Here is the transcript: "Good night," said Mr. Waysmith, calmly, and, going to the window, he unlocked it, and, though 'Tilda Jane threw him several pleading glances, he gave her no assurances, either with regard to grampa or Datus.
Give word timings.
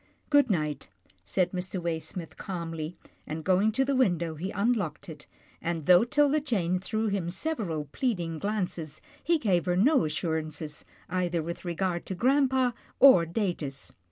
"Good 0.31 0.49
night," 0.49 0.87
said 1.23 1.51
Mr. 1.51 1.79
Waysmith, 1.79 2.35
calmly, 2.35 2.97
and, 3.27 3.43
going 3.43 3.71
to 3.73 3.85
the 3.85 3.95
window, 3.95 4.33
he 4.33 4.49
unlocked 4.49 5.09
it, 5.09 5.27
and, 5.61 5.85
though 5.85 6.03
'Tilda 6.03 6.39
Jane 6.39 6.79
threw 6.79 7.09
him 7.09 7.29
several 7.29 7.85
pleading 7.91 8.39
glances, 8.39 8.99
he 9.23 9.37
gave 9.37 9.67
her 9.67 9.75
no 9.75 10.05
assurances, 10.05 10.85
either 11.07 11.43
with 11.43 11.65
regard 11.65 12.07
to 12.07 12.15
grampa 12.15 12.73
or 12.99 13.27
Datus. 13.27 13.91